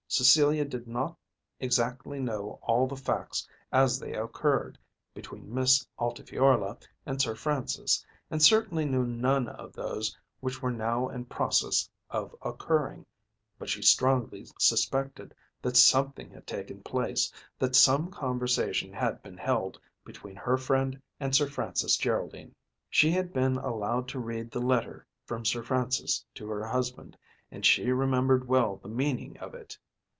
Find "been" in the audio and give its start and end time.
19.23-19.37, 23.31-23.55